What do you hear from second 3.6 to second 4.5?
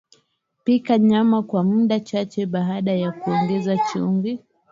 chumvi